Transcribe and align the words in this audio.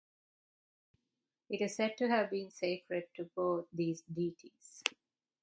It 1.47 1.61
is 1.61 1.75
said 1.75 1.95
to 1.99 2.07
have 2.07 2.31
been 2.31 2.49
sacred 2.49 3.09
to 3.13 3.25
both 3.35 3.67
these 3.71 4.01
deities. 4.11 4.81